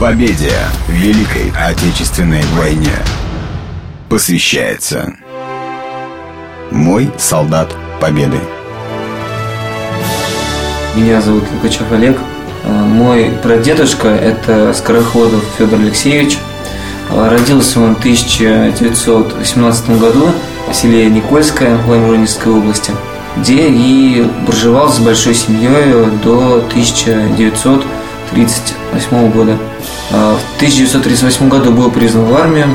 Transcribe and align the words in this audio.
Победе 0.00 0.50
Великой 0.88 1.52
Отечественной 1.56 2.42
войне 2.56 2.96
посвящается 4.08 5.14
«Мой 6.72 7.08
солдат 7.16 7.72
Победы». 8.00 8.38
Меня 10.96 11.20
зовут 11.20 11.44
Лукачев 11.52 11.92
Олег. 11.92 12.18
Э, 12.64 12.72
мой 12.72 13.30
прадедушка– 13.40 14.08
это 14.10 14.74
Скороходов 14.74 15.44
Федор 15.56 15.78
Алексеевич. 15.78 16.38
Э, 17.10 17.28
родился 17.28 17.78
он 17.78 17.94
в 17.94 18.00
1918 18.00 20.00
году 20.00 20.28
в 20.68 20.74
селе 20.74 21.06
Никольское 21.06 21.76
Воронежской 21.76 22.52
области, 22.52 22.90
где 23.36 23.68
и 23.68 24.26
проживал 24.44 24.88
с 24.88 24.98
большой 24.98 25.34
семьей 25.34 26.10
до 26.24 26.62
1938 28.34 29.30
года. 29.30 29.56
Э, 30.10 30.36
в 30.36 30.56
1938 30.56 31.48
году 31.48 31.70
был 31.70 31.90
призван 31.90 32.24
в 32.24 32.34
армию, 32.34 32.68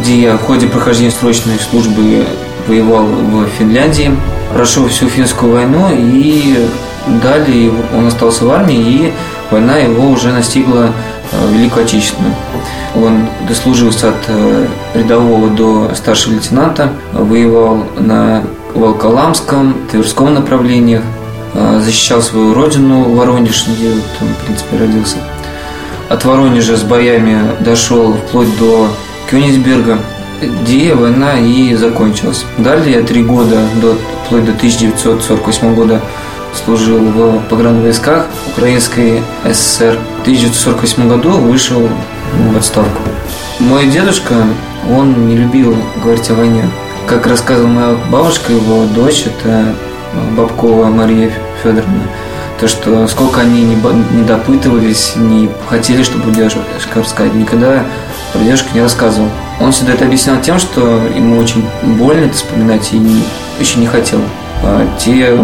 где 0.00 0.20
я 0.20 0.36
в 0.36 0.42
ходе 0.42 0.66
прохождения 0.66 1.10
срочной 1.10 1.58
службы 1.58 2.24
воевал 2.66 3.04
в 3.04 3.46
Финляндии, 3.58 4.16
прошел 4.54 4.88
всю 4.88 5.08
финскую 5.08 5.52
войну 5.52 5.88
и 5.92 6.66
далее 7.22 7.70
он 7.94 8.06
остался 8.06 8.44
в 8.44 8.50
армии, 8.50 8.76
и 8.76 9.12
война 9.50 9.76
его 9.76 10.08
уже 10.10 10.32
настигла 10.32 10.90
э, 11.32 11.52
Великую 11.52 11.84
Отечественную. 11.84 12.34
Он 12.96 13.28
дослужился 13.48 14.10
от 14.10 14.24
э, 14.28 14.66
рядового 14.94 15.50
до 15.50 15.90
старшего 15.94 16.34
лейтенанта, 16.34 16.92
воевал 17.12 17.84
на 17.98 18.42
Волколамском, 18.74 19.74
Тверском 19.90 20.34
направлениях, 20.34 21.02
защищал 21.54 22.20
свою 22.22 22.54
родину 22.54 23.14
Воронеж, 23.14 23.66
где 23.68 23.90
он, 23.90 24.28
в 24.28 24.44
принципе, 24.44 24.76
родился. 24.76 25.16
От 26.08 26.24
Воронежа 26.24 26.76
с 26.76 26.82
боями 26.82 27.38
дошел 27.60 28.14
вплоть 28.14 28.56
до 28.58 28.88
Кёнигсберга, 29.30 29.98
где 30.42 30.94
война 30.94 31.38
и 31.38 31.74
закончилась. 31.74 32.44
Далее 32.58 33.02
три 33.02 33.22
года, 33.22 33.58
до, 33.80 33.96
вплоть 34.24 34.44
до 34.44 34.52
1948 34.52 35.74
года, 35.74 36.00
служил 36.64 36.98
в 36.98 37.40
погранвойсках 37.48 38.26
Украинской 38.48 39.22
ССР. 39.44 39.98
В 40.18 40.22
1948 40.22 41.08
году 41.08 41.30
вышел 41.32 41.88
в 42.52 42.56
отставку. 42.56 43.02
Мой 43.58 43.86
дедушка, 43.86 44.34
он 44.90 45.28
не 45.28 45.36
любил 45.36 45.76
говорить 46.02 46.30
о 46.30 46.34
войне. 46.34 46.64
Как 47.06 47.26
рассказывала 47.26 47.70
моя 47.70 47.96
бабушка, 48.10 48.52
его 48.52 48.84
дочь, 48.94 49.24
это 49.26 49.74
Бабкова 50.36 50.86
Мария 50.86 51.30
Федоровна, 51.62 52.02
то, 52.60 52.68
что 52.68 53.06
сколько 53.08 53.40
они 53.40 53.62
не, 53.62 53.74
не 53.74 54.22
допытывались, 54.24 55.14
не 55.16 55.48
хотели, 55.68 56.02
чтобы 56.02 56.32
дедушка 56.32 56.60
рассказать, 56.96 57.34
никогда 57.34 57.84
про 58.32 58.40
дедушку 58.40 58.68
не 58.74 58.80
рассказывал. 58.80 59.28
Он 59.60 59.72
всегда 59.72 59.94
это 59.94 60.04
объяснял 60.04 60.40
тем, 60.40 60.58
что 60.58 60.80
ему 61.14 61.38
очень 61.38 61.64
больно 61.82 62.26
это 62.26 62.34
вспоминать 62.34 62.92
и 62.92 62.98
не, 62.98 63.22
еще 63.60 63.78
не 63.78 63.86
хотел. 63.86 64.20
А 64.62 64.86
те 64.98 65.38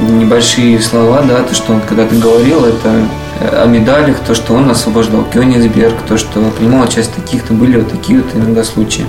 небольшие 0.00 0.80
слова, 0.80 1.22
да, 1.22 1.42
то, 1.42 1.54
что 1.54 1.72
он 1.72 1.80
когда-то 1.80 2.14
говорил, 2.16 2.64
это 2.64 3.06
о 3.40 3.66
медалях, 3.66 4.18
то, 4.20 4.34
что 4.34 4.54
он 4.54 4.70
освобождал 4.70 5.24
Кёнигсберг, 5.32 6.02
то, 6.02 6.16
что 6.16 6.40
принимал 6.50 6.86
часть 6.88 7.14
таких-то, 7.14 7.52
были 7.52 7.76
вот 7.76 7.90
такие 7.90 8.20
вот 8.20 8.34
иногда 8.34 8.64
случаи. 8.64 9.04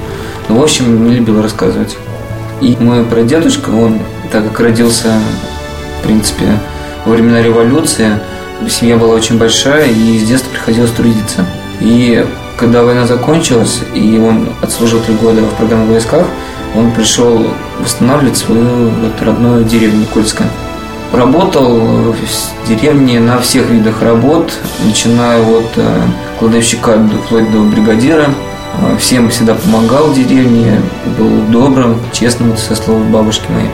Ну, 0.50 0.59
в 0.59 0.63
общем, 0.63 1.05
не 1.07 1.16
любил 1.16 1.41
рассказывать. 1.41 1.97
И 2.61 2.77
мой 2.79 3.03
прадедушка, 3.03 3.69
он, 3.69 4.00
так 4.31 4.44
как 4.44 4.59
родился, 4.59 5.14
в 6.00 6.04
принципе, 6.04 6.59
во 7.06 7.14
времена 7.14 7.42
революции, 7.42 8.20
семья 8.70 8.98
была 8.98 9.16
очень 9.16 9.38
большая, 9.38 9.88
и 9.88 10.18
с 10.20 10.23
детства 10.23 10.50
приходилось 10.50 10.92
трудиться. 10.92 11.45
И 11.80 12.26
когда 12.58 12.84
война 12.84 13.06
закончилась, 13.06 13.81
и 13.94 14.18
он 14.18 14.50
отслужил 14.62 15.00
три 15.02 15.16
года 15.16 15.42
в 15.42 15.53
программных 15.56 15.90
войсках, 15.90 16.26
он 16.75 16.91
пришел 16.91 17.47
восстанавливать 17.80 18.38
свою 18.38 18.90
вот, 18.90 19.22
родную 19.22 19.64
деревню 19.66 20.02
Никольская. 20.02 20.47
Работал 21.14 21.78
в 21.78 22.16
деревне 22.68 23.19
на 23.19 23.40
всех 23.40 23.69
видах 23.69 24.02
работ, 24.02 24.52
начиная 24.84 25.41
от 25.41 25.72
э, 25.78 26.02
кладовщика 26.40 27.00
вплоть 27.25 27.50
до 27.52 27.59
бригадира. 27.59 28.30
Всем 29.00 29.30
всегда 29.30 29.56
помогал 29.56 30.08
в 30.08 30.16
деревне, 30.16 30.81
был 31.18 31.30
добрым, 31.50 31.97
честным, 32.12 32.58
со 32.58 32.75
слов 32.75 33.06
бабушки 33.06 33.50
моей. 33.50 33.69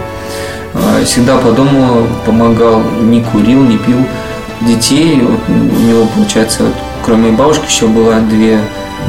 Э, 0.73 1.03
всегда 1.05 1.37
по 1.37 1.51
дому 1.51 2.07
помогал, 2.25 2.81
не 3.01 3.21
курил, 3.21 3.63
не 3.63 3.77
пил. 3.77 3.97
Детей, 4.61 5.21
вот 5.21 5.39
у 5.47 5.81
него, 5.81 6.05
получается, 6.15 6.63
вот, 6.63 6.73
кроме 7.03 7.31
бабушки 7.31 7.65
еще 7.65 7.87
было 7.87 8.19
две 8.19 8.59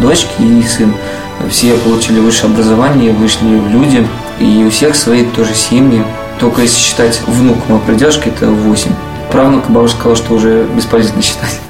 дочки 0.00 0.40
и 0.40 0.62
сын. 0.62 0.92
Все 1.50 1.74
получили 1.74 2.20
высшее 2.20 2.52
образование, 2.52 3.12
вышли 3.12 3.58
в 3.58 3.68
люди, 3.68 4.06
и 4.38 4.64
у 4.66 4.70
всех 4.70 4.96
свои 4.96 5.24
тоже 5.24 5.54
семьи. 5.54 6.02
Только 6.40 6.62
если 6.62 6.78
считать 6.78 7.20
внуком 7.26 7.76
и 7.76 7.80
придержки, 7.80 8.28
это 8.28 8.46
8. 8.46 8.90
Правнука 9.30 9.70
бабушка 9.70 9.98
сказала, 9.98 10.16
что 10.16 10.34
уже 10.34 10.66
бесполезно 10.74 11.22
считать. 11.22 11.60